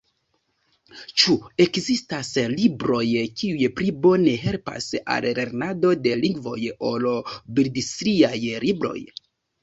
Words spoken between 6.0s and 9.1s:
de lingvoj, ol bildstriaj libroj?